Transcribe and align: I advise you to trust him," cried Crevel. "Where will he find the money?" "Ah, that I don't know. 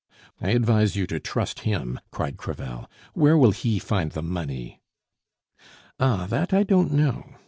I 0.41 0.49
advise 0.49 0.95
you 0.95 1.05
to 1.05 1.19
trust 1.19 1.59
him," 1.59 1.99
cried 2.09 2.35
Crevel. 2.35 2.89
"Where 3.13 3.37
will 3.37 3.51
he 3.51 3.77
find 3.77 4.11
the 4.13 4.23
money?" 4.23 4.81
"Ah, 5.99 6.25
that 6.25 6.51
I 6.55 6.63
don't 6.63 6.91
know. 6.91 7.35